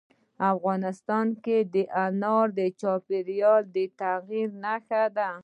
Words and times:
افغانستان 0.53 1.27
کې 1.43 1.57
انار 2.03 2.47
د 2.59 2.61
چاپېریال 2.81 3.61
د 3.75 3.77
تغیر 3.99 4.49
نښه 4.63 5.03
ده. 5.17 5.31